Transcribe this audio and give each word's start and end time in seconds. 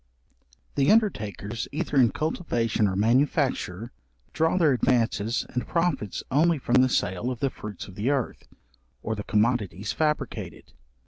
The 0.73 0.89
undertakers 0.91 1.67
either 1.71 1.95
in 1.95 2.09
cultivation 2.09 2.87
or 2.87 2.95
manufacture, 2.95 3.91
draw 4.33 4.57
their 4.57 4.71
advances 4.73 5.45
and 5.49 5.67
profits 5.67 6.23
only 6.31 6.57
from 6.57 6.81
the 6.81 6.89
sale 6.89 7.29
of 7.29 7.39
the 7.39 7.51
fruits 7.51 7.87
of 7.87 7.93
the 7.93 8.09
earth, 8.09 8.47
or 9.03 9.13
the 9.13 9.23
commodities 9.23 9.91
fabricated. 9.93 10.71